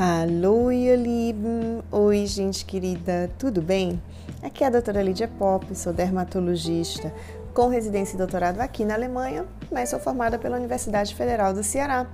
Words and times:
Hallo, 0.00 0.70
ihr 0.70 0.96
Lieben! 0.96 1.82
Oi, 1.90 2.24
gente 2.24 2.64
querida, 2.64 3.28
tudo 3.36 3.60
bem? 3.60 4.00
Aqui 4.40 4.62
é 4.62 4.68
a 4.68 4.70
doutora 4.70 5.02
Lídia 5.02 5.26
Pop, 5.26 5.74
sou 5.74 5.92
dermatologista 5.92 7.12
com 7.52 7.66
residência 7.66 8.14
e 8.14 8.16
doutorado 8.16 8.60
aqui 8.60 8.84
na 8.84 8.94
Alemanha, 8.94 9.44
mas 9.72 9.88
sou 9.88 9.98
formada 9.98 10.38
pela 10.38 10.56
Universidade 10.56 11.16
Federal 11.16 11.52
do 11.52 11.64
Ceará. 11.64 12.06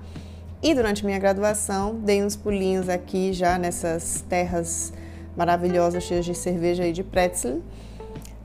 E 0.63 0.73
durante 0.73 1.05
minha 1.05 1.19
graduação, 1.19 1.93
dei 1.99 2.23
uns 2.23 2.35
pulinhos 2.35 2.89
aqui 2.89 3.31
já 3.31 3.55
nessas 3.59 4.25
terras 4.27 4.91
maravilhosas, 5.37 6.05
cheias 6.05 6.25
de 6.25 6.33
cerveja 6.33 6.87
e 6.87 6.91
de 6.91 7.03
pretzel, 7.03 7.61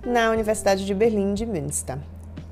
na 0.04 0.30
Universidade 0.32 0.84
de 0.84 0.93
Berlim 0.93 1.32
de 1.32 1.46
Münster. 1.46 1.96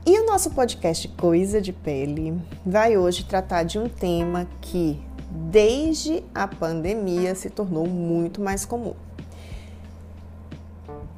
E 0.07 0.19
o 0.21 0.25
nosso 0.25 0.53
podcast 0.53 1.07
Coisa 1.07 1.61
de 1.61 1.71
Pele 1.71 2.41
vai 2.65 2.97
hoje 2.97 3.27
tratar 3.27 3.65
de 3.65 3.79
um 3.79 3.91
tema 3.91 4.49
que 4.63 5.07
desde 5.31 6.23
a 6.35 6.47
pandemia 6.47 7.35
se 7.35 7.51
tornou 7.51 7.87
muito 7.87 8.41
mais 8.41 8.65
comum: 8.65 8.95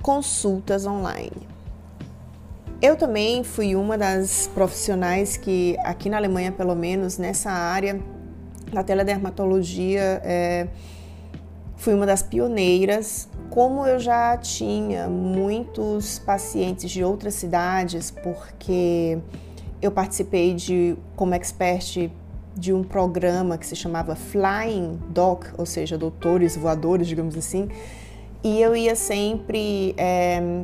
consultas 0.02 0.87
online. 0.87 1.48
Eu 2.82 2.96
também 2.96 3.45
fui 3.45 3.77
uma 3.77 3.98
das 3.98 4.48
profissionais 4.54 5.37
que, 5.37 5.77
aqui 5.84 6.09
na 6.09 6.16
Alemanha, 6.16 6.51
pelo 6.51 6.74
menos 6.74 7.18
nessa 7.18 7.51
área 7.51 8.01
da 8.73 8.82
teledermatologia, 8.82 10.23
é, 10.24 10.66
fui 11.77 11.92
uma 11.92 12.06
das 12.06 12.23
pioneiras. 12.23 13.29
Como 13.51 13.87
eu 13.87 13.98
já 13.98 14.34
tinha 14.38 15.09
muitos 15.09 16.18
pacientes 16.20 16.90
de 16.90 17.04
outras 17.04 17.34
cidades, 17.34 18.10
porque 18.10 19.18
eu 19.82 19.90
participei 19.90 20.54
de 20.54 20.96
como 21.16 21.34
expert 21.34 22.10
de 22.60 22.74
um 22.74 22.84
programa 22.84 23.56
que 23.56 23.66
se 23.66 23.74
chamava 23.74 24.15
Flying 24.15 25.01
Doc, 25.09 25.46
ou 25.57 25.65
seja, 25.65 25.96
doutores 25.96 26.57
voadores, 26.57 27.09
digamos 27.09 27.34
assim, 27.34 27.71
e 28.45 28.60
eu 28.60 28.76
ia 28.76 28.95
sempre 28.95 29.95
é, 29.96 30.62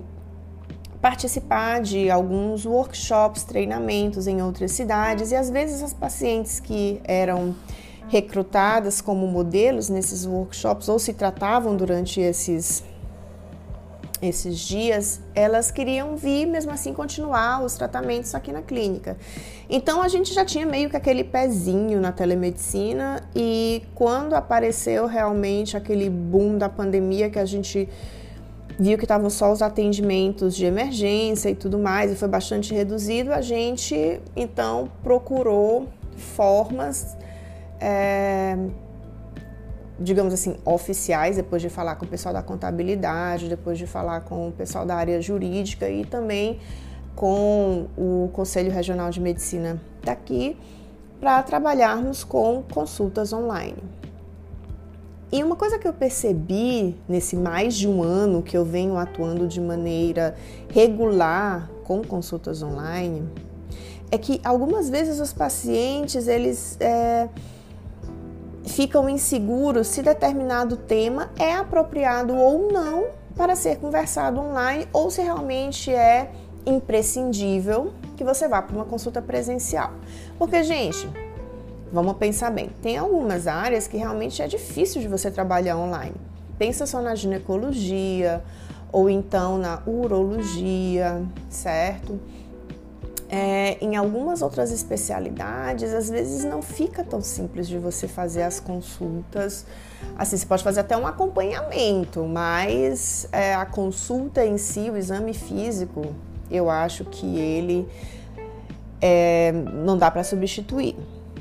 participar 1.00 1.80
de 1.80 2.10
alguns 2.10 2.66
workshops, 2.66 3.44
treinamentos 3.44 4.26
em 4.26 4.42
outras 4.42 4.72
cidades, 4.72 5.32
e 5.32 5.36
às 5.36 5.48
vezes 5.48 5.82
as 5.82 5.94
pacientes 5.94 6.60
que 6.60 7.00
eram 7.04 7.54
recrutadas 8.08 9.00
como 9.00 9.26
modelos 9.26 9.88
nesses 9.88 10.26
workshops 10.26 10.88
ou 10.90 10.98
se 10.98 11.14
tratavam 11.14 11.74
durante 11.76 12.20
esses 12.20 12.84
esses 14.20 14.58
dias, 14.58 15.20
elas 15.34 15.70
queriam 15.70 16.16
vir 16.16 16.46
mesmo 16.46 16.70
assim 16.70 16.92
continuar 16.92 17.62
os 17.62 17.74
tratamentos 17.74 18.34
aqui 18.34 18.52
na 18.52 18.62
clínica. 18.62 19.16
Então 19.68 20.02
a 20.02 20.08
gente 20.08 20.32
já 20.32 20.44
tinha 20.44 20.64
meio 20.64 20.88
que 20.88 20.96
aquele 20.96 21.22
pezinho 21.22 22.00
na 22.00 22.12
telemedicina 22.12 23.22
e 23.34 23.82
quando 23.94 24.34
apareceu 24.34 25.06
realmente 25.06 25.76
aquele 25.76 26.08
boom 26.08 26.56
da 26.56 26.68
pandemia 26.68 27.28
que 27.28 27.38
a 27.38 27.44
gente 27.44 27.88
viu 28.78 28.98
que 28.98 29.04
estavam 29.04 29.30
só 29.30 29.52
os 29.52 29.62
atendimentos 29.62 30.54
de 30.54 30.64
emergência 30.64 31.48
e 31.48 31.54
tudo 31.54 31.78
mais 31.78 32.12
e 32.12 32.14
foi 32.14 32.28
bastante 32.28 32.74
reduzido, 32.74 33.32
a 33.32 33.40
gente 33.40 34.20
então 34.34 34.90
procurou 35.02 35.88
formas 36.16 37.16
é, 37.80 38.56
digamos 39.98 40.32
assim, 40.34 40.56
oficiais, 40.64 41.36
depois 41.36 41.62
de 41.62 41.68
falar 41.68 41.96
com 41.96 42.04
o 42.04 42.08
pessoal 42.08 42.34
da 42.34 42.42
contabilidade, 42.42 43.48
depois 43.48 43.78
de 43.78 43.86
falar 43.86 44.20
com 44.20 44.48
o 44.48 44.52
pessoal 44.52 44.84
da 44.84 44.94
área 44.94 45.20
jurídica 45.20 45.88
e 45.88 46.04
também 46.04 46.60
com 47.14 47.86
o 47.96 48.28
Conselho 48.32 48.70
Regional 48.70 49.10
de 49.10 49.20
Medicina 49.20 49.80
daqui, 50.04 50.56
para 51.18 51.42
trabalharmos 51.42 52.22
com 52.22 52.62
consultas 52.62 53.32
online. 53.32 53.82
E 55.32 55.42
uma 55.42 55.56
coisa 55.56 55.78
que 55.78 55.88
eu 55.88 55.92
percebi 55.92 56.94
nesse 57.08 57.34
mais 57.34 57.74
de 57.74 57.88
um 57.88 58.02
ano 58.02 58.42
que 58.42 58.56
eu 58.56 58.64
venho 58.64 58.96
atuando 58.96 59.48
de 59.48 59.60
maneira 59.60 60.36
regular 60.72 61.68
com 61.84 62.02
consultas 62.02 62.62
online 62.62 63.28
é 64.10 64.18
que 64.18 64.40
algumas 64.44 64.88
vezes 64.88 65.18
os 65.18 65.32
pacientes 65.32 66.28
eles 66.28 66.76
é, 66.78 67.28
ficam 68.66 69.08
inseguros 69.08 69.88
se 69.88 70.02
determinado 70.02 70.76
tema 70.76 71.30
é 71.38 71.54
apropriado 71.54 72.34
ou 72.34 72.70
não 72.72 73.06
para 73.36 73.54
ser 73.54 73.78
conversado 73.78 74.40
online 74.40 74.88
ou 74.92 75.10
se 75.10 75.22
realmente 75.22 75.92
é 75.92 76.30
imprescindível 76.64 77.92
que 78.16 78.24
você 78.24 78.48
vá 78.48 78.60
para 78.60 78.74
uma 78.74 78.84
consulta 78.84 79.22
presencial. 79.22 79.92
Porque, 80.38 80.62
gente, 80.64 81.08
vamos 81.92 82.16
pensar 82.16 82.50
bem, 82.50 82.70
tem 82.82 82.96
algumas 82.96 83.46
áreas 83.46 83.86
que 83.86 83.96
realmente 83.96 84.42
é 84.42 84.48
difícil 84.48 85.00
de 85.00 85.08
você 85.08 85.30
trabalhar 85.30 85.76
online. 85.76 86.16
Pensa 86.58 86.86
só 86.86 87.00
na 87.00 87.14
ginecologia 87.14 88.42
ou 88.90 89.10
então 89.10 89.58
na 89.58 89.82
urologia, 89.86 91.22
certo? 91.50 92.18
É, 93.28 93.76
em 93.80 93.96
algumas 93.96 94.40
outras 94.40 94.70
especialidades, 94.70 95.92
às 95.92 96.08
vezes 96.08 96.44
não 96.44 96.62
fica 96.62 97.02
tão 97.02 97.20
simples 97.20 97.66
de 97.66 97.76
você 97.76 98.06
fazer 98.06 98.42
as 98.42 98.60
consultas. 98.60 99.66
Assim, 100.16 100.36
você 100.36 100.46
pode 100.46 100.62
fazer 100.62 100.80
até 100.80 100.96
um 100.96 101.06
acompanhamento, 101.06 102.24
mas 102.24 103.28
é, 103.32 103.54
a 103.54 103.66
consulta 103.66 104.44
em 104.44 104.56
si, 104.56 104.90
o 104.90 104.96
exame 104.96 105.34
físico, 105.34 106.14
eu 106.48 106.70
acho 106.70 107.04
que 107.04 107.38
ele 107.38 107.88
é, 109.00 109.50
não 109.50 109.98
dá 109.98 110.08
para 110.08 110.22
substituir. 110.22 110.94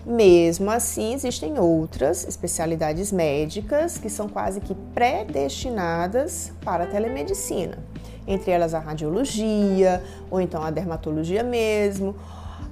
Mesmo 0.04 0.72
assim, 0.72 1.14
existem 1.14 1.60
outras 1.60 2.28
especialidades 2.28 3.12
médicas 3.12 3.98
que 3.98 4.10
são 4.10 4.28
quase 4.28 4.60
que 4.60 4.74
predestinadas 4.94 6.52
para 6.64 6.86
a 6.86 6.88
telemedicina 6.88 7.78
entre 8.28 8.52
elas 8.52 8.74
a 8.74 8.80
radiologia, 8.80 10.04
ou 10.30 10.42
então 10.42 10.64
a 10.64 10.72
dermatologia 10.72 11.44
mesmo, 11.44 12.16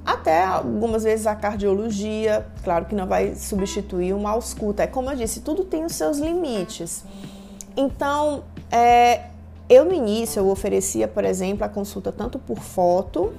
até 0.05 0.43
algumas 0.43 1.03
vezes 1.03 1.25
a 1.25 1.35
cardiologia, 1.35 2.45
claro 2.63 2.85
que 2.85 2.95
não 2.95 3.07
vai 3.07 3.35
substituir 3.35 4.13
uma 4.13 4.31
ausculta. 4.31 4.83
É 4.83 4.87
como 4.87 5.09
eu 5.09 5.15
disse, 5.15 5.41
tudo 5.41 5.63
tem 5.63 5.85
os 5.85 5.95
seus 5.95 6.17
limites. 6.17 7.05
Então, 7.75 8.43
é, 8.71 9.27
eu 9.69 9.85
no 9.85 9.93
início 9.93 10.39
eu 10.39 10.49
oferecia, 10.49 11.07
por 11.07 11.23
exemplo, 11.23 11.63
a 11.63 11.69
consulta 11.69 12.11
tanto 12.11 12.37
por 12.37 12.59
foto 12.59 13.33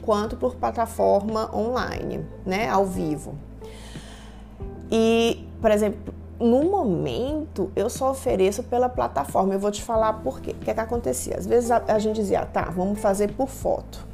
quanto 0.00 0.36
por 0.36 0.56
plataforma 0.56 1.54
online, 1.54 2.24
né, 2.46 2.68
ao 2.68 2.86
vivo. 2.86 3.34
E, 4.90 5.46
por 5.60 5.70
exemplo, 5.70 6.14
no 6.40 6.64
momento, 6.64 7.70
eu 7.74 7.90
só 7.90 8.10
ofereço 8.10 8.62
pela 8.62 8.88
plataforma. 8.88 9.54
Eu 9.54 9.58
vou 9.58 9.70
te 9.70 9.82
falar 9.82 10.12
por 10.14 10.40
quê. 10.40 10.52
O 10.52 10.54
que, 10.54 10.70
é 10.70 10.74
que 10.74 10.80
acontecia? 10.80 11.36
Às 11.36 11.46
vezes 11.46 11.70
a, 11.70 11.82
a 11.88 11.98
gente 11.98 12.16
dizia, 12.16 12.46
tá, 12.46 12.62
vamos 12.62 13.00
fazer 13.00 13.32
por 13.32 13.48
foto. 13.48 14.06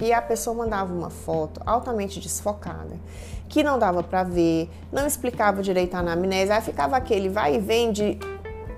E 0.00 0.12
a 0.12 0.20
pessoa 0.20 0.54
mandava 0.54 0.92
uma 0.92 1.10
foto 1.10 1.60
altamente 1.64 2.20
desfocada, 2.20 2.96
que 3.48 3.62
não 3.62 3.78
dava 3.78 4.02
para 4.02 4.22
ver, 4.22 4.70
não 4.92 5.06
explicava 5.06 5.62
direito 5.62 5.94
a 5.94 6.00
anamnese, 6.00 6.52
aí 6.52 6.60
ficava 6.60 6.96
aquele 6.96 7.30
vai 7.30 7.56
e 7.56 7.58
vem 7.58 7.92
de 7.92 8.18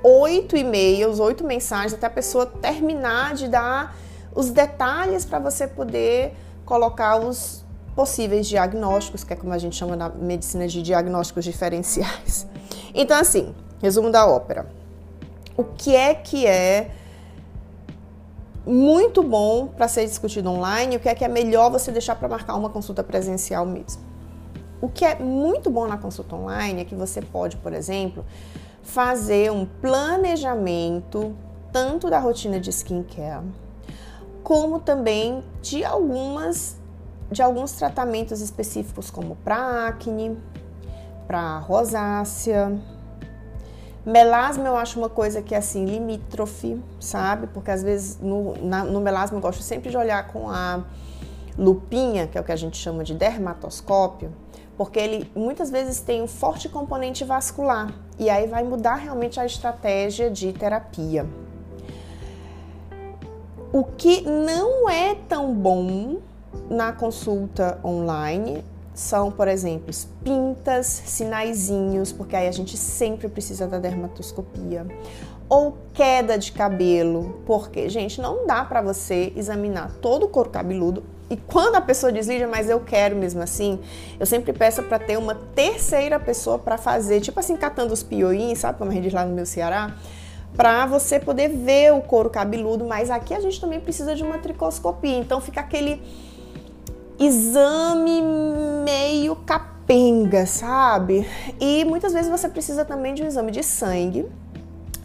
oito 0.03 0.57
e-mails, 0.57 1.19
oito 1.19 1.45
mensagens, 1.45 1.95
até 1.95 2.07
a 2.07 2.11
pessoa 2.11 2.47
terminar 2.47 3.35
de 3.35 3.49
dar 3.49 3.97
os 4.33 4.51
detalhes 4.51 5.25
para 5.25 5.41
você 5.41 5.67
poder 5.67 6.37
colocar 6.65 7.17
os 7.17 7.65
possíveis 7.97 8.47
diagnósticos, 8.47 9.25
que 9.25 9.33
é 9.33 9.37
como 9.37 9.53
a 9.53 9.59
gente 9.59 9.75
chama 9.75 9.97
na 9.97 10.09
medicina 10.09 10.69
de 10.69 10.81
diagnósticos 10.83 11.45
diferenciais. 11.45 12.47
Então, 13.01 13.17
assim, 13.17 13.55
resumo 13.81 14.11
da 14.11 14.27
ópera. 14.27 14.69
O 15.57 15.63
que 15.63 15.95
é 15.95 16.17
que 16.17 16.45
é 16.49 16.91
muito 18.67 19.23
bom 19.23 19.69
para 19.69 19.87
ser 19.87 20.05
discutido 20.05 20.51
online? 20.51 20.97
O 20.97 21.01
que 21.01 21.09
é 21.09 21.15
que 21.15 21.25
é 21.25 21.29
melhor 21.29 21.71
você 21.71 21.93
deixar 21.93 22.17
para 22.17 22.27
marcar 22.27 22.57
uma 22.57 22.69
consulta 22.69 23.05
presencial 23.05 23.65
mesmo? 23.65 24.03
O 24.81 24.89
que 24.89 25.05
é 25.05 25.15
muito 25.15 25.71
bom 25.71 25.87
na 25.87 25.97
consulta 25.97 26.35
online 26.35 26.83
é 26.83 26.85
que 26.85 26.97
você 26.97 27.23
pode, 27.23 27.57
por 27.59 27.73
exemplo, 27.73 28.25
fazer 28.83 29.53
um 29.53 29.65
planejamento 29.65 31.37
tanto 31.73 32.11
da 32.11 32.19
rotina 32.19 32.59
de 32.59 32.71
skincare, 32.71 33.47
como 34.43 34.81
também 34.81 35.45
de 35.63 35.85
algumas 35.85 36.77
de 37.31 37.43
alguns 37.43 37.73
tratamentos 37.73 38.41
específicos 38.41 39.11
como 39.11 39.37
para 39.37 39.87
acne, 39.87 40.37
para 41.29 41.59
rosácea. 41.59 42.81
Melasma 44.05 44.67
eu 44.67 44.77
acho 44.79 44.99
uma 44.99 45.11
coisa 45.11 45.43
que 45.43 45.55
é 45.55 45.59
assim, 45.59 45.85
limítrofe, 45.85 46.83
sabe? 46.99 47.47
Porque 47.49 47.71
às 47.71 47.83
vezes 47.83 48.19
no, 48.19 48.57
na, 48.65 48.83
no 48.83 49.03
melasma 49.03 49.37
eu 49.37 49.43
gosto 49.43 49.63
sempre 49.63 49.91
de 49.91 49.97
olhar 49.99 50.27
com 50.29 50.49
a 50.49 50.83
lupinha, 51.59 52.27
que 52.27 52.39
é 52.39 52.41
o 52.41 52.45
que 52.45 52.53
a 52.53 52.57
gente 52.57 52.79
chama 52.79 53.05
de 53.05 53.13
dermatoscópio, 53.13 54.33
porque 54.79 54.99
ele 54.99 55.31
muitas 55.37 55.71
vezes 55.71 56.01
tem 56.01 56.23
um 56.23 56.27
forte 56.27 56.69
componente 56.71 57.23
vascular 57.23 57.93
e 58.19 58.31
aí 58.31 58.47
vai 58.47 58.65
mudar 58.65 58.95
realmente 58.95 59.39
a 59.39 59.45
estratégia 59.45 60.31
de 60.31 60.55
terapia. 60.55 61.27
O 63.71 63.85
que 63.85 64.23
não 64.23 64.89
é 64.89 65.15
tão 65.15 65.53
bom 65.53 66.21
na 66.71 66.93
consulta 66.93 67.79
online 67.85 68.65
são, 68.99 69.31
por 69.31 69.47
exemplo, 69.47 69.95
pintas, 70.25 70.87
sinaizinhos, 70.87 72.11
porque 72.11 72.35
aí 72.35 72.49
a 72.49 72.53
gente 72.53 72.77
sempre 72.77 73.29
precisa 73.29 73.65
da 73.69 73.79
dermatoscopia. 73.79 74.85
Ou 75.49 75.79
queda 75.95 76.37
de 76.37 76.51
cabelo, 76.51 77.41
porque, 77.47 77.89
gente, 77.89 78.21
não 78.21 78.45
dá 78.45 78.65
para 78.65 78.83
você 78.83 79.33
examinar 79.37 79.93
todo 80.03 80.27
o 80.27 80.29
couro 80.29 80.51
cabeludo 80.51 81.05
e 81.31 81.37
quando 81.37 81.77
a 81.77 81.81
pessoa 81.81 82.11
Lídia, 82.11 82.49
mas 82.49 82.69
eu 82.69 82.81
quero 82.81 83.15
mesmo 83.15 83.41
assim, 83.41 83.79
eu 84.19 84.27
sempre 84.27 84.53
peço 84.53 84.83
para 84.83 84.99
ter 84.99 85.17
uma 85.17 85.35
terceira 85.35 86.19
pessoa 86.19 86.59
para 86.59 86.77
fazer, 86.77 87.21
tipo 87.21 87.39
assim, 87.39 87.57
catando 87.57 87.93
os 87.93 88.03
pioins, 88.03 88.59
sabe 88.59 88.79
como 88.79 88.91
a 88.91 88.95
gente 88.95 89.15
lá 89.15 89.25
no 89.25 89.35
meu 89.35 89.47
Ceará? 89.47 89.95
Para 90.57 90.87
você 90.87 91.21
poder 91.21 91.51
ver 91.51 91.93
o 91.93 92.01
couro 92.01 92.31
cabeludo, 92.31 92.85
mas 92.85 93.11
aqui 93.11 93.33
a 93.33 93.41
gente 93.41 93.61
também 93.61 93.79
precisa 93.79 94.17
de 94.17 94.25
uma 94.25 94.39
tricoscopia, 94.39 95.19
então 95.19 95.41
fica 95.41 95.61
aquele 95.61 96.03
exame 97.19 98.23
meio 98.85 99.35
capenga, 99.37 100.47
sabe? 100.47 101.27
E 101.61 101.85
muitas 101.85 102.13
vezes 102.13 102.31
você 102.31 102.49
precisa 102.49 102.85
também 102.85 103.15
de 103.15 103.23
um 103.23 103.27
exame 103.27 103.51
de 103.51 103.63
sangue 103.63 104.27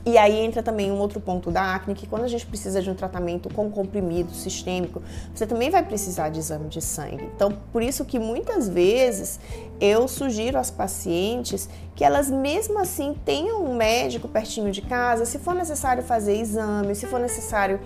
e 0.06 0.18
aí 0.18 0.38
entra 0.40 0.62
também 0.62 0.92
um 0.92 1.00
outro 1.00 1.22
ponto 1.22 1.50
da 1.50 1.76
acne, 1.76 1.96
que 1.96 2.06
quando 2.06 2.24
a 2.24 2.28
gente 2.28 2.46
precisa 2.46 2.82
de 2.82 2.90
um 2.90 2.94
tratamento 2.94 3.52
com 3.54 3.70
comprimido 3.72 4.34
sistêmico, 4.34 5.02
você 5.34 5.48
também 5.48 5.70
vai 5.70 5.82
precisar 5.82 6.30
de 6.30 6.40
exame 6.40 6.68
de 6.68 6.82
sangue. 6.82 7.30
Então, 7.36 7.58
por 7.72 7.82
isso 7.82 8.04
que 8.04 8.20
muitas 8.20 8.68
vezes 8.68 9.40
eu 9.80 10.08
sugiro 10.08 10.58
às 10.58 10.70
pacientes 10.70 11.70
que 11.96 12.04
elas 12.04 12.30
mesmo 12.30 12.80
assim 12.80 13.16
tenham 13.24 13.64
um 13.64 13.76
médico 13.76 14.28
pertinho 14.28 14.72
de 14.72 14.82
casa, 14.82 15.26
se 15.26 15.40
for 15.40 15.56
necessário 15.56 16.04
fazer 16.04 16.36
exame, 16.36 16.96
se 16.96 17.06
for 17.06 17.20
necessário 17.20 17.80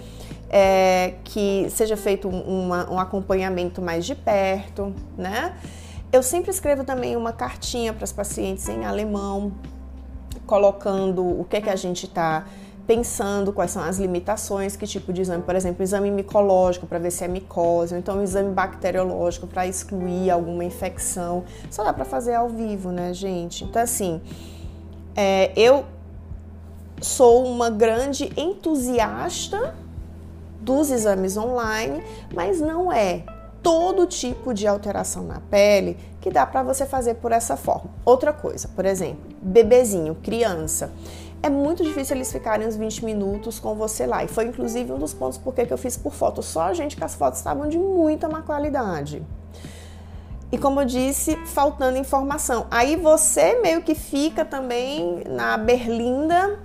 é, 0.49 1.15
que 1.23 1.67
seja 1.69 1.95
feito 1.95 2.27
uma, 2.27 2.89
um 2.91 2.99
acompanhamento 2.99 3.79
mais 3.79 4.05
de 4.05 4.15
perto, 4.15 4.93
né? 5.17 5.55
Eu 6.11 6.23
sempre 6.23 6.49
escrevo 6.49 6.83
também 6.83 7.15
uma 7.15 7.33
cartinha 7.33 7.93
para 7.93 8.05
as 8.05 8.13
pacientes 8.13 8.67
em 8.69 8.85
alemão, 8.85 9.51
colocando 10.47 11.23
o 11.23 11.45
que 11.47 11.57
é 11.57 11.61
que 11.61 11.69
a 11.69 11.75
gente 11.75 12.05
está 12.05 12.45
pensando, 12.87 13.51
quais 13.51 13.69
são 13.69 13.83
as 13.83 13.99
limitações, 13.99 14.77
que 14.77 14.87
tipo 14.87 15.11
de 15.11 15.21
exame, 15.21 15.43
por 15.43 15.55
exemplo, 15.55 15.83
exame 15.83 16.09
micológico 16.09 16.87
para 16.87 16.97
ver 16.97 17.11
se 17.11 17.23
é 17.23 17.27
micose, 17.27 17.93
ou 17.93 17.99
então 17.99 18.23
exame 18.23 18.53
bacteriológico 18.53 19.45
para 19.45 19.67
excluir 19.67 20.31
alguma 20.31 20.63
infecção. 20.63 21.43
Só 21.69 21.83
dá 21.83 21.91
para 21.91 22.05
fazer 22.05 22.33
ao 22.33 22.47
vivo, 22.47 22.89
né, 22.89 23.13
gente? 23.13 23.65
Então, 23.65 23.81
assim, 23.81 24.21
é, 25.13 25.51
eu 25.55 25.83
sou 27.01 27.45
uma 27.45 27.69
grande 27.69 28.31
entusiasta 28.37 29.75
dos 30.61 30.89
exames 30.89 31.35
online, 31.35 32.01
mas 32.33 32.61
não 32.61 32.91
é 32.91 33.23
todo 33.61 34.05
tipo 34.05 34.53
de 34.53 34.67
alteração 34.67 35.23
na 35.23 35.39
pele 35.39 35.97
que 36.21 36.29
dá 36.29 36.45
para 36.45 36.63
você 36.63 36.85
fazer 36.85 37.15
por 37.15 37.31
essa 37.31 37.55
forma. 37.55 37.89
Outra 38.05 38.33
coisa, 38.33 38.67
por 38.69 38.85
exemplo, 38.85 39.19
bebezinho, 39.41 40.15
criança. 40.15 40.91
É 41.41 41.49
muito 41.49 41.83
difícil 41.83 42.15
eles 42.15 42.31
ficarem 42.31 42.67
uns 42.67 42.75
20 42.75 43.05
minutos 43.05 43.59
com 43.59 43.75
você 43.75 44.05
lá. 44.07 44.23
E 44.23 44.27
foi 44.27 44.45
inclusive 44.45 44.91
um 44.91 44.97
dos 44.97 45.13
pontos 45.13 45.37
porque 45.37 45.65
que 45.65 45.73
eu 45.73 45.77
fiz 45.77 45.95
por 45.95 46.13
foto. 46.13 46.41
Só, 46.41 46.73
gente, 46.73 46.97
que 46.97 47.03
as 47.03 47.15
fotos 47.15 47.39
estavam 47.39 47.69
de 47.69 47.77
muita 47.77 48.27
má 48.27 48.41
qualidade. 48.41 49.23
E 50.51 50.57
como 50.57 50.81
eu 50.81 50.85
disse, 50.85 51.35
faltando 51.45 51.97
informação. 51.97 52.65
Aí 52.71 52.95
você 52.95 53.59
meio 53.61 53.81
que 53.81 53.93
fica 53.93 54.45
também 54.45 55.23
na 55.29 55.57
berlinda 55.57 56.59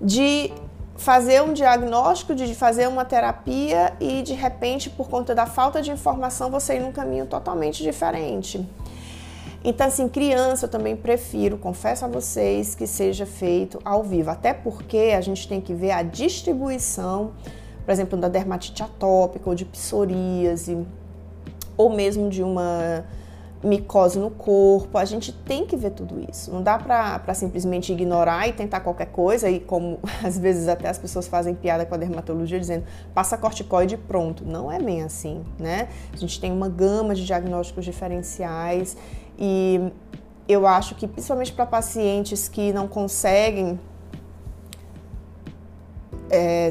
de 0.00 0.52
fazer 0.96 1.42
um 1.42 1.52
diagnóstico, 1.52 2.34
de 2.34 2.54
fazer 2.54 2.88
uma 2.88 3.04
terapia 3.04 3.92
e 4.00 4.22
de 4.22 4.32
repente, 4.32 4.88
por 4.88 5.08
conta 5.08 5.34
da 5.34 5.46
falta 5.46 5.82
de 5.82 5.90
informação, 5.90 6.50
você 6.50 6.76
ir 6.76 6.80
num 6.80 6.92
caminho 6.92 7.26
totalmente 7.26 7.82
diferente. 7.82 8.66
Então, 9.64 9.86
assim, 9.86 10.08
criança 10.08 10.66
eu 10.66 10.70
também 10.70 10.94
prefiro, 10.94 11.58
confesso 11.58 12.04
a 12.04 12.08
vocês, 12.08 12.74
que 12.74 12.86
seja 12.86 13.26
feito 13.26 13.80
ao 13.84 14.02
vivo, 14.02 14.30
até 14.30 14.54
porque 14.54 15.12
a 15.16 15.20
gente 15.20 15.48
tem 15.48 15.60
que 15.60 15.74
ver 15.74 15.90
a 15.90 16.02
distribuição, 16.02 17.32
por 17.84 17.90
exemplo, 17.90 18.16
da 18.16 18.28
dermatite 18.28 18.82
atópica 18.82 19.48
ou 19.48 19.56
de 19.56 19.64
psoríase, 19.64 20.86
ou 21.76 21.90
mesmo 21.90 22.30
de 22.30 22.42
uma 22.42 23.04
micose 23.66 24.18
no 24.18 24.30
corpo, 24.30 24.96
a 24.98 25.04
gente 25.04 25.32
tem 25.32 25.66
que 25.66 25.76
ver 25.76 25.90
tudo 25.90 26.24
isso. 26.30 26.52
Não 26.52 26.62
dá 26.62 26.78
para 26.78 27.34
simplesmente 27.34 27.92
ignorar 27.92 28.48
e 28.48 28.52
tentar 28.52 28.80
qualquer 28.80 29.06
coisa, 29.06 29.48
e 29.48 29.60
como 29.60 29.98
às 30.22 30.38
vezes 30.38 30.68
até 30.68 30.88
as 30.88 30.98
pessoas 30.98 31.26
fazem 31.26 31.54
piada 31.54 31.84
com 31.84 31.94
a 31.94 31.98
dermatologia 31.98 32.58
dizendo 32.58 32.84
passa 33.14 33.36
corticoide 33.36 33.96
pronto. 33.96 34.44
Não 34.44 34.70
é 34.70 34.78
bem 34.78 35.02
assim, 35.02 35.44
né? 35.58 35.88
A 36.12 36.16
gente 36.16 36.40
tem 36.40 36.52
uma 36.52 36.68
gama 36.68 37.14
de 37.14 37.24
diagnósticos 37.24 37.84
diferenciais 37.84 38.96
e 39.38 39.92
eu 40.48 40.66
acho 40.66 40.94
que 40.94 41.06
principalmente 41.08 41.52
para 41.52 41.66
pacientes 41.66 42.48
que 42.48 42.72
não 42.72 42.86
conseguem 42.86 43.78
é, 46.30 46.70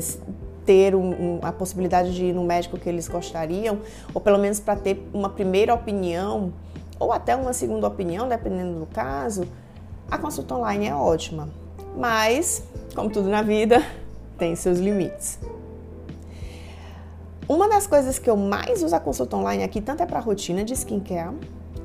ter 0.65 0.95
um, 0.95 1.09
um, 1.09 1.39
a 1.41 1.51
possibilidade 1.51 2.13
de 2.13 2.25
ir 2.25 2.33
no 2.33 2.43
médico 2.43 2.77
que 2.77 2.89
eles 2.89 3.07
gostariam, 3.07 3.79
ou 4.13 4.19
pelo 4.19 4.37
menos 4.37 4.59
para 4.59 4.75
ter 4.75 5.07
uma 5.13 5.29
primeira 5.29 5.73
opinião 5.73 6.53
ou 6.99 7.11
até 7.11 7.35
uma 7.35 7.53
segunda 7.53 7.87
opinião, 7.87 8.27
dependendo 8.27 8.79
do 8.79 8.85
caso, 8.85 9.47
a 10.09 10.17
consulta 10.17 10.55
online 10.55 10.87
é 10.87 10.95
ótima. 10.95 11.49
Mas, 11.97 12.63
como 12.93 13.09
tudo 13.09 13.29
na 13.29 13.41
vida, 13.41 13.81
tem 14.37 14.55
seus 14.55 14.79
limites. 14.79 15.39
Uma 17.47 17.69
das 17.69 17.85
coisas 17.85 18.17
que 18.17 18.29
eu 18.29 18.35
mais 18.35 18.81
uso 18.81 18.95
a 18.95 18.99
consulta 18.99 19.37
online 19.37 19.63
aqui, 19.63 19.79
tanto 19.79 20.01
é 20.01 20.05
para 20.05 20.19
rotina 20.19 20.63
de 20.63 20.73
skincare, 20.73 21.35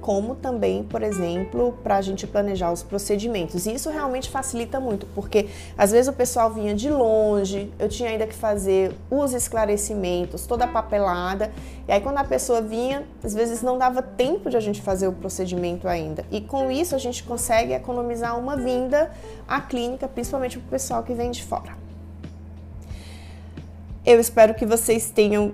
como 0.00 0.35
também, 0.35 0.82
por 0.82 1.02
exemplo, 1.02 1.79
para 1.82 1.97
a 1.97 2.00
gente 2.00 2.26
planejar 2.26 2.73
os 2.73 2.82
procedimentos. 2.82 3.67
E 3.67 3.75
isso 3.75 3.91
realmente 3.91 4.31
facilita 4.31 4.81
muito, 4.81 5.06
porque 5.14 5.49
às 5.76 5.93
vezes 5.93 6.08
o 6.08 6.12
pessoal 6.12 6.50
vinha 6.50 6.75
de 6.75 6.91
longe, 6.91 7.73
eu 7.79 7.88
tinha 7.88 8.11
ainda 8.11 8.26
que 8.26 8.35
fazer 8.35 8.93
os 9.11 9.32
esclarecimentos, 9.32 10.47
toda 10.47 10.64
a 10.64 10.69
papelada, 10.69 11.52
e 11.87 11.93
aí 11.93 12.00
quando 12.00 12.19
a 12.19 12.25
pessoa 12.25 12.61
vinha, 12.61 13.05
às 13.23 13.35
vezes 13.35 13.62
não 13.62 13.79
dava 13.79 14.02
tempo 14.02 14.49
de 14.49 14.56
a 14.56 14.61
gente 14.61 14.81
fazer 14.81 15.08
o 15.08 15.12
procedimento 15.12 15.87
ainda. 15.87 16.25
E 16.31 16.41
com 16.41 16.70
isso 16.70 16.94
a 16.94 16.99
gente 16.99 17.23
consegue 17.23 17.73
economizar 17.73 18.38
uma 18.38 18.56
vinda 18.56 19.11
à 19.47 19.61
clínica, 19.61 20.08
principalmente 20.08 20.58
para 20.58 20.67
o 20.67 20.70
pessoal 20.70 21.02
que 21.02 21.12
vem 21.12 21.31
de 21.31 21.44
fora. 21.44 21.79
Eu 24.05 24.19
espero 24.19 24.55
que 24.55 24.64
vocês 24.64 25.11
tenham 25.11 25.52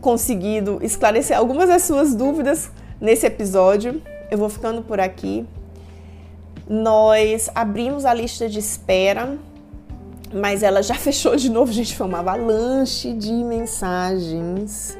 conseguido 0.00 0.78
esclarecer 0.82 1.36
algumas 1.36 1.68
das 1.68 1.82
suas 1.82 2.14
dúvidas 2.14 2.70
nesse 3.00 3.26
episódio. 3.26 4.02
Eu 4.30 4.38
vou 4.38 4.48
ficando 4.48 4.82
por 4.82 5.00
aqui. 5.00 5.46
Nós 6.68 7.48
abrimos 7.54 8.04
a 8.04 8.12
lista 8.12 8.48
de 8.48 8.58
espera, 8.58 9.38
mas 10.32 10.62
ela 10.62 10.82
já 10.82 10.94
fechou 10.98 11.36
de 11.36 11.48
novo, 11.48 11.72
gente. 11.72 11.96
Foi 11.96 12.06
uma 12.06 12.18
avalanche 12.18 13.12
de 13.12 13.32
mensagens. 13.32 14.98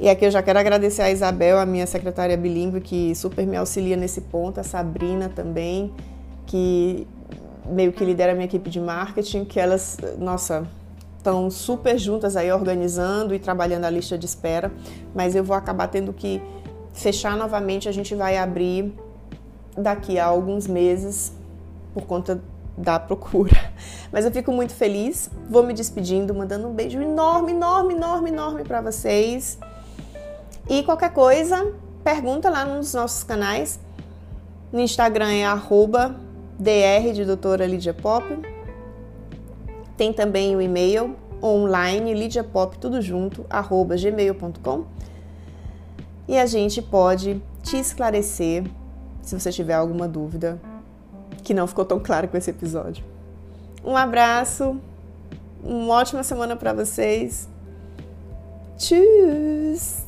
E 0.00 0.08
aqui 0.08 0.24
eu 0.24 0.30
já 0.30 0.40
quero 0.42 0.58
agradecer 0.58 1.02
a 1.02 1.10
Isabel, 1.10 1.58
a 1.58 1.66
minha 1.66 1.86
secretária 1.86 2.36
bilíngue, 2.36 2.80
que 2.80 3.14
super 3.16 3.44
me 3.44 3.56
auxilia 3.56 3.96
nesse 3.96 4.20
ponto, 4.20 4.60
a 4.60 4.62
Sabrina 4.62 5.28
também, 5.28 5.92
que 6.46 7.04
meio 7.66 7.92
que 7.92 8.04
lidera 8.04 8.30
a 8.30 8.34
minha 8.34 8.46
equipe 8.46 8.70
de 8.70 8.80
marketing, 8.80 9.44
que 9.44 9.58
elas, 9.58 9.98
nossa, 10.16 10.66
estão 11.18 11.50
super 11.50 11.98
juntas 11.98 12.36
aí 12.36 12.50
organizando 12.50 13.34
e 13.34 13.38
trabalhando 13.38 13.84
a 13.84 13.90
lista 13.90 14.16
de 14.16 14.24
espera, 14.24 14.72
mas 15.14 15.34
eu 15.34 15.44
vou 15.44 15.54
acabar 15.54 15.88
tendo 15.88 16.12
que 16.12 16.40
fechar 16.92 17.36
novamente, 17.36 17.88
a 17.88 17.92
gente 17.92 18.14
vai 18.14 18.38
abrir 18.38 18.94
daqui 19.76 20.18
a 20.18 20.24
alguns 20.24 20.66
meses 20.66 21.32
por 21.92 22.04
conta 22.06 22.40
da 22.76 22.98
procura. 22.98 23.72
Mas 24.10 24.24
eu 24.24 24.30
fico 24.30 24.50
muito 24.52 24.72
feliz, 24.72 25.30
vou 25.48 25.62
me 25.62 25.74
despedindo, 25.74 26.34
mandando 26.34 26.68
um 26.68 26.72
beijo 26.72 27.00
enorme, 27.00 27.52
enorme, 27.52 27.94
enorme, 27.94 28.30
enorme 28.30 28.64
para 28.64 28.80
vocês. 28.80 29.58
E 30.68 30.82
qualquer 30.82 31.12
coisa, 31.12 31.72
pergunta 32.02 32.48
lá 32.48 32.64
nos 32.64 32.94
nossos 32.94 33.22
canais. 33.22 33.78
No 34.72 34.80
Instagram 34.80 35.30
é 35.30 35.44
arroba 35.44 36.16
dr 36.58 37.12
de 37.12 37.24
doutora 37.24 37.66
Lídia 37.66 37.94
Pop 37.94 38.24
tem 39.98 40.12
também 40.12 40.54
o 40.54 40.62
e-mail 40.62 41.16
online 41.42 42.14
lidiapop 42.14 42.78
tudo 42.78 43.02
junto 43.02 43.44
arroba 43.50 43.96
gmail.com 43.96 44.84
e 46.26 46.38
a 46.38 46.46
gente 46.46 46.80
pode 46.80 47.42
te 47.62 47.76
esclarecer 47.76 48.64
se 49.20 49.38
você 49.38 49.50
tiver 49.50 49.74
alguma 49.74 50.08
dúvida 50.08 50.60
que 51.42 51.52
não 51.52 51.66
ficou 51.66 51.84
tão 51.84 51.98
claro 51.98 52.28
com 52.28 52.36
esse 52.36 52.50
episódio. 52.50 53.04
Um 53.84 53.96
abraço, 53.96 54.78
uma 55.62 55.94
ótima 55.94 56.22
semana 56.22 56.56
para 56.56 56.72
vocês. 56.72 57.48
Tchau! 58.76 60.07